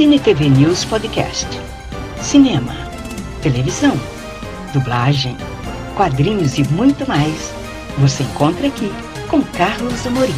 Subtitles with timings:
[0.00, 1.46] Cine TV News Podcast.
[2.22, 2.72] Cinema,
[3.42, 3.92] televisão,
[4.72, 5.36] dublagem,
[5.94, 7.52] quadrinhos e muito mais.
[7.98, 8.90] Você encontra aqui
[9.28, 10.32] com Carlos Amorim.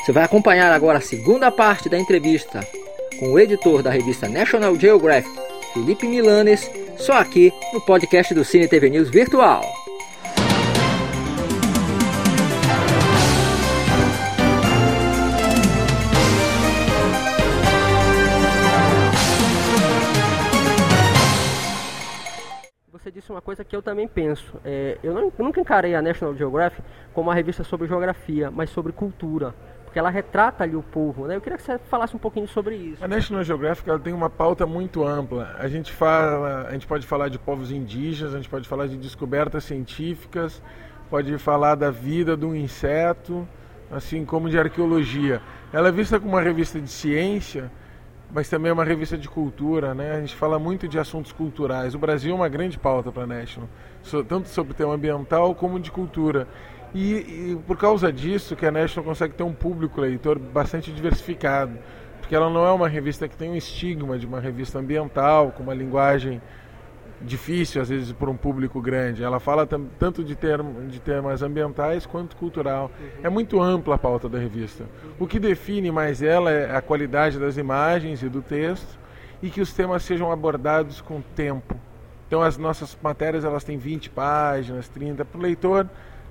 [0.00, 2.66] Você vai acompanhar agora a segunda parte da entrevista
[3.20, 5.28] com o editor da revista National Geographic,
[5.74, 9.62] Felipe Milanes, só aqui no podcast do Cine TV News Virtual.
[23.34, 24.54] Uma coisa que eu também penso.
[24.64, 28.70] É, eu, não, eu nunca encarei a National Geographic como uma revista sobre geografia, mas
[28.70, 29.54] sobre cultura
[29.94, 31.28] porque ela retrata ali o povo.
[31.28, 31.36] Né?
[31.36, 33.04] Eu queria que você falasse um pouquinho sobre isso.
[33.04, 35.54] A National Geographic tem uma pauta muito ampla.
[35.56, 38.96] A gente fala, a gente pode falar de povos indígenas, a gente pode falar de
[38.96, 40.60] descobertas científicas,
[41.08, 43.46] pode falar da vida de um inseto,
[43.88, 45.40] assim como de arqueologia.
[45.72, 47.70] Ela é vista como uma revista de ciência,
[48.34, 50.16] mas também é uma revista de cultura, né?
[50.16, 51.94] A gente fala muito de assuntos culturais.
[51.94, 53.68] O Brasil é uma grande pauta para a National,
[54.28, 56.48] tanto sobre o tema ambiental como de cultura.
[56.92, 57.12] E,
[57.52, 61.78] e, por causa disso que a National consegue ter um público leitor bastante diversificado,
[62.18, 65.62] porque ela não é uma revista que tem um estigma de uma revista ambiental, com
[65.62, 66.42] uma linguagem
[67.20, 69.22] difícil às vezes para um público grande.
[69.22, 72.90] Ela fala tanto de, term, de temas ambientais quanto cultural.
[72.98, 73.08] Uhum.
[73.22, 74.84] É muito ampla a pauta da revista.
[75.18, 78.98] O que define mais ela é a qualidade das imagens e do texto
[79.42, 81.78] e que os temas sejam abordados com tempo.
[82.26, 85.88] Então as nossas matérias elas têm 20 páginas, 30 para o leitor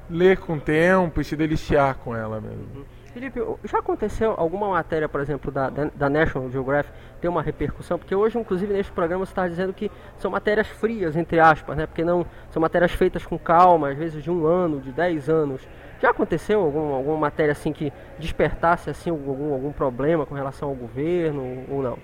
[0.09, 2.67] ler com tempo e se deliciar com ela mesmo.
[2.75, 2.83] Uhum.
[3.13, 7.99] Felipe, já aconteceu alguma matéria, por exemplo, da, da National Geographic ter uma repercussão?
[7.99, 11.85] Porque hoje, inclusive, neste programa você está dizendo que são matérias frias, entre aspas, né?
[11.85, 15.61] Porque não são matérias feitas com calma, às vezes de um ano, de dez anos.
[16.01, 20.75] Já aconteceu algum, alguma matéria assim que despertasse assim algum, algum problema com relação ao
[20.75, 21.99] governo ou não?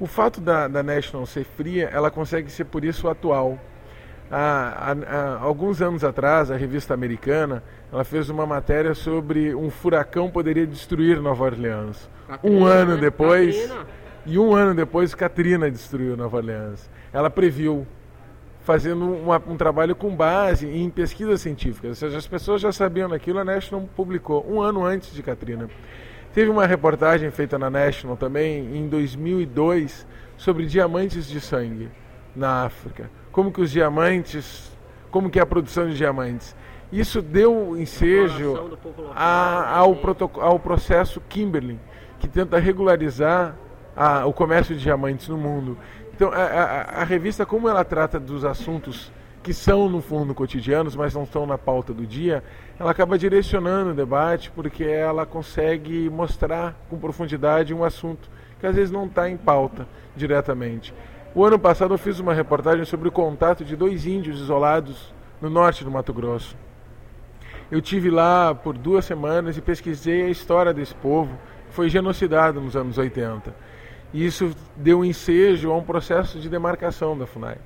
[0.00, 3.56] O fato da, da National ser fria, ela consegue ser por isso atual
[4.30, 10.30] há, há, alguns anos atrás, a revista americana ela fez uma matéria sobre um furacão
[10.30, 12.08] poderia destruir Nova Orleans.
[12.28, 13.00] Katrina, um ano né?
[13.00, 13.86] depois, Katrina.
[14.24, 16.88] e um ano depois, Katrina destruiu Nova Orleans.
[17.12, 17.84] Ela previu,
[18.62, 21.90] fazendo uma, um trabalho com base em pesquisas científicas.
[21.90, 25.68] Ou seja, as pessoas já sabiam daquilo, a National publicou um ano antes de Katrina.
[26.32, 31.88] Teve uma reportagem feita na National também em 2002 sobre diamantes de sangue
[32.36, 34.70] na África como que os diamantes,
[35.10, 36.54] como que é a produção de diamantes.
[36.92, 38.76] Isso deu ensejo
[39.16, 39.96] a, ao,
[40.40, 41.80] ao processo Kimberley,
[42.18, 43.56] que tenta regularizar
[43.96, 45.78] a, o comércio de diamantes no mundo.
[46.14, 49.10] Então, a, a, a, revista, como ela trata dos assuntos
[49.42, 52.44] que são, no fundo, cotidianos, mas não estão na pauta do dia,
[52.78, 58.74] ela acaba direcionando o debate, porque ela consegue mostrar com profundidade um assunto que às
[58.74, 60.92] vezes não está em pauta diretamente.
[61.32, 65.48] O ano passado eu fiz uma reportagem sobre o contato de dois índios isolados no
[65.48, 66.56] norte do Mato Grosso.
[67.70, 72.60] Eu tive lá por duas semanas e pesquisei a história desse povo, que foi genocidado
[72.60, 73.54] nos anos 80.
[74.12, 77.58] E isso deu ensejo a um processo de demarcação da FUNAI.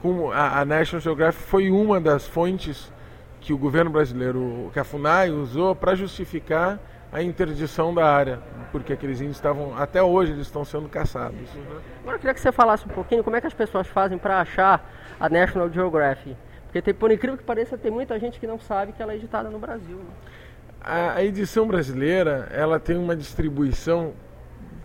[0.00, 2.92] Como a, National Geographic foi uma das fontes
[3.40, 6.78] que o governo brasileiro, que a FUNAI usou para justificar
[7.12, 8.40] a interdição da área,
[8.72, 11.38] porque aqueles índios estavam, até hoje, eles estão sendo caçados.
[11.54, 11.78] Uhum.
[12.00, 14.40] Agora eu queria que você falasse um pouquinho como é que as pessoas fazem para
[14.40, 14.90] achar
[15.20, 16.34] a National Geographic.
[16.64, 19.16] Porque, tem, por incrível que pareça, tem muita gente que não sabe que ela é
[19.16, 19.98] editada no Brasil.
[19.98, 20.10] Né?
[20.80, 24.14] A, a edição brasileira, ela tem uma distribuição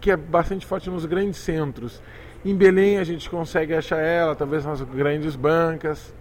[0.01, 2.01] que é bastante forte nos grandes centros.
[2.45, 6.13] Em Belém a gente consegue achar ela, talvez nas grandes bancas.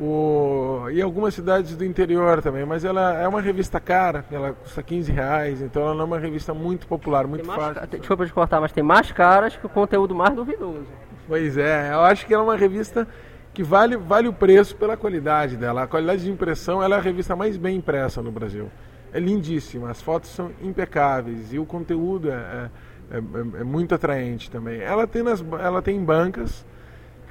[0.00, 4.82] O, e algumas cidades do interior também, mas ela é uma revista cara, ela custa
[4.82, 7.98] 15 reais, então ela não é uma revista muito popular, muito mais, fácil.
[7.98, 10.86] Desculpa te cortar, mas tem mais caras que o conteúdo mais duvidoso.
[11.28, 13.06] Pois é, eu acho que ela é uma revista
[13.52, 15.82] que vale, vale o preço pela qualidade dela.
[15.82, 18.70] A qualidade de impressão ela é a revista mais bem impressa no Brasil.
[19.12, 22.70] É lindíssima, as fotos são impecáveis e o conteúdo é,
[23.10, 23.18] é, é,
[23.60, 24.80] é muito atraente também.
[24.80, 26.66] Ela tem, nas, ela tem bancas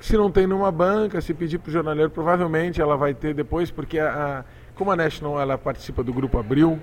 [0.04, 3.72] se não tem numa banca, se pedir para o jornaleiro, provavelmente ela vai ter depois,
[3.72, 4.10] porque a,
[4.40, 4.44] a,
[4.76, 6.78] como a National ela participa do Grupo Abril,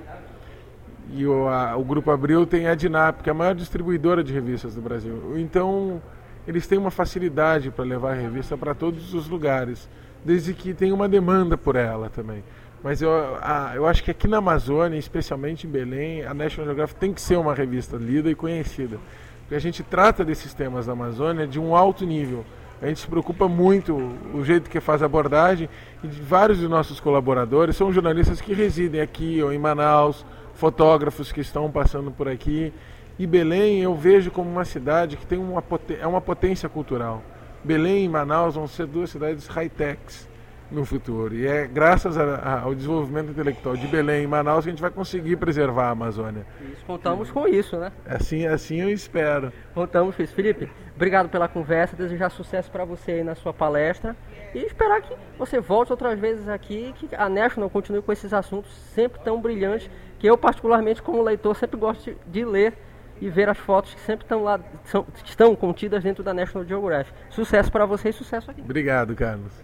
[1.13, 4.33] e o, a, o Grupo Abril tem a DINAP, que é a maior distribuidora de
[4.33, 5.35] revistas do Brasil.
[5.37, 6.01] Então,
[6.49, 9.87] eles têm uma facilidade para levar a revista para todos os lugares,
[10.25, 12.43] desde que tenha uma demanda por ela também.
[12.83, 13.11] Mas eu,
[13.43, 17.21] a, eu acho que aqui na Amazônia, especialmente em Belém, a National Geographic tem que
[17.21, 18.97] ser uma revista lida e conhecida.
[19.41, 22.47] Porque a gente trata desses temas da Amazônia de um alto nível.
[22.83, 23.95] A gente se preocupa muito
[24.33, 25.69] o jeito que faz a abordagem
[26.03, 30.25] e vários dos nossos colaboradores são jornalistas que residem aqui ou em Manaus,
[30.55, 32.73] fotógrafos que estão passando por aqui.
[33.19, 35.63] E Belém eu vejo como uma cidade que tem uma,
[36.01, 37.23] é uma potência cultural.
[37.63, 40.31] Belém e Manaus vão ser duas cidades high-techs
[40.71, 41.35] no futuro.
[41.35, 44.81] E é graças a, a, ao desenvolvimento intelectual de Belém e Manaus que a gente
[44.81, 46.47] vai conseguir preservar a Amazônia.
[46.73, 47.93] Isso, contamos com isso, né?
[48.07, 49.53] Assim, assim eu espero.
[49.75, 50.35] Contamos com isso.
[50.35, 54.15] Felipe, obrigado pela conversa, desejar sucesso para você aí na sua palestra
[54.55, 58.71] e esperar que você volte outras vezes aqui que a National continue com esses assuntos
[58.95, 59.89] sempre tão brilhantes
[60.19, 62.75] que eu particularmente como leitor sempre gosto de ler
[63.19, 67.19] e ver as fotos que sempre estão lá, são, estão contidas dentro da National Geographic.
[67.31, 68.61] Sucesso para você e sucesso aqui.
[68.61, 69.55] Obrigado, Carlos.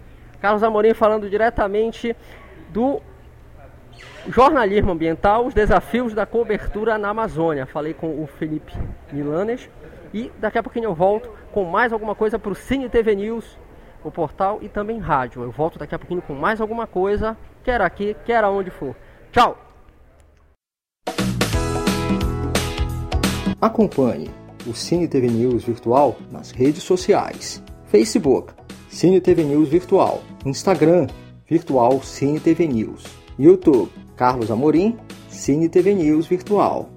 [0.41, 2.15] Carlos Amorim falando diretamente
[2.69, 2.99] do
[4.27, 7.67] jornalismo ambiental, os desafios da cobertura na Amazônia.
[7.67, 8.73] Falei com o Felipe
[9.11, 9.69] Milanes
[10.13, 13.57] e daqui a pouquinho eu volto com mais alguma coisa para o Cine TV News,
[14.03, 15.41] o portal e também rádio.
[15.41, 18.95] Eu volto daqui a pouquinho com mais alguma coisa, quer aqui, quer aonde for.
[19.31, 19.57] Tchau!
[23.59, 24.29] Acompanhe
[24.67, 28.53] o Cine TV News virtual nas redes sociais: Facebook,
[28.89, 31.07] Cine TV News Virtual, Instagram,
[31.49, 33.05] Virtual Cine TV News,
[33.39, 36.96] YouTube, Carlos Amorim, Cine TV News Virtual.